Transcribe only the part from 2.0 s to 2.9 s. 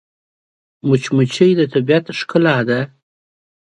ښکلا ده